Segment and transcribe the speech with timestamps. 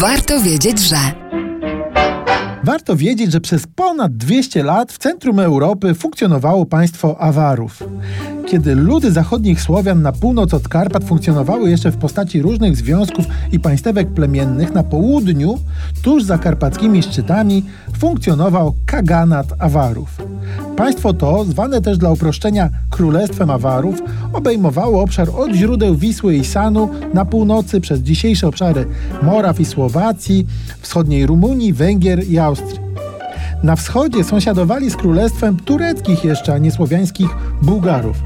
[0.00, 0.96] Warto wiedzieć, że.
[2.64, 7.82] Warto wiedzieć, że przez ponad 200 lat w centrum Europy funkcjonowało państwo Awarów.
[8.46, 13.60] Kiedy ludy zachodnich Słowian na północ od Karpat funkcjonowały jeszcze w postaci różnych związków i
[13.60, 15.58] państewek plemiennych, na południu,
[16.02, 17.64] tuż za karpackimi szczytami,
[17.98, 20.29] funkcjonował kaganat Awarów.
[20.80, 24.02] Państwo to, zwane też dla uproszczenia Królestwem Awarów,
[24.32, 28.86] obejmowało obszar od źródeł Wisły i Sanu na północy przez dzisiejsze obszary
[29.22, 30.46] Moraw i Słowacji,
[30.80, 32.80] wschodniej Rumunii, Węgier i Austrii.
[33.62, 37.28] Na wschodzie sąsiadowali z królestwem tureckich jeszcze, a nie słowiańskich
[37.62, 38.16] Bułgarów.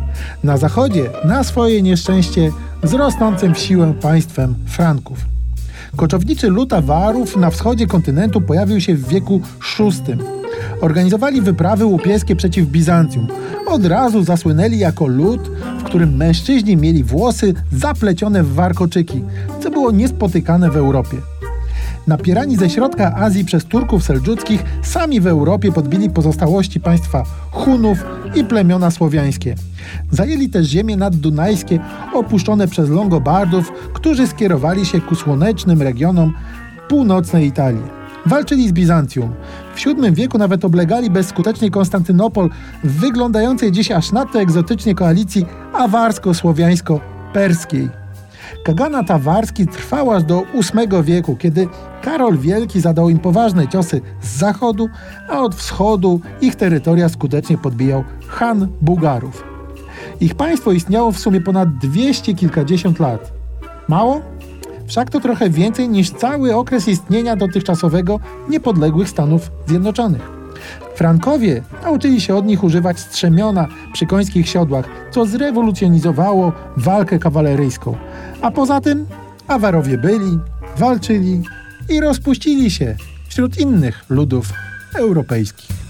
[0.44, 2.50] Na zachodzie, na swoje nieszczęście,
[2.82, 5.18] z rosnącym w siłę państwem Franków.
[5.96, 9.40] Koczowniczy lud Awarów na wschodzie kontynentu pojawił się w wieku
[9.78, 10.43] VI.
[10.84, 13.26] Organizowali wyprawy łupieskie przeciw Bizancjum.
[13.66, 15.40] Od razu zasłynęli jako lud,
[15.78, 19.24] w którym mężczyźni mieli włosy zaplecione w warkoczyki,
[19.62, 21.16] co było niespotykane w Europie.
[22.06, 28.44] Napierani ze środka Azji przez Turków seldżuckich, sami w Europie podbili pozostałości państwa Hunów i
[28.44, 29.54] plemiona słowiańskie.
[30.10, 31.78] Zajęli też ziemie naddunajskie
[32.14, 36.32] opuszczone przez Longobardów, którzy skierowali się ku słonecznym regionom
[36.88, 38.03] północnej Italii.
[38.26, 39.34] Walczyli z Bizancjum.
[39.74, 42.50] W VII wieku nawet oblegali bezskutecznie Konstantynopol
[42.84, 47.88] w wyglądającej dziś aż nadto egzotycznie koalicji awarsko-słowiańsko-perskiej.
[48.64, 51.68] Kaganat awarski trwał aż do VIII wieku, kiedy
[52.02, 54.88] Karol Wielki zadał im poważne ciosy z zachodu,
[55.28, 59.44] a od wschodu ich terytoria skutecznie podbijał Han Bułgarów.
[60.20, 63.32] Ich państwo istniało w sumie ponad dwieście kilkadziesiąt lat.
[63.88, 64.20] Mało?
[64.86, 70.34] Wszak to trochę więcej niż cały okres istnienia dotychczasowego niepodległych Stanów Zjednoczonych.
[70.94, 77.96] Frankowie nauczyli się od nich używać strzemiona przy końskich siodłach, co zrewolucjonizowało walkę kawaleryjską.
[78.40, 79.06] A poza tym
[79.48, 80.38] Awarowie byli,
[80.76, 81.42] walczyli
[81.90, 82.96] i rozpuścili się
[83.28, 84.52] wśród innych ludów
[84.98, 85.83] europejskich.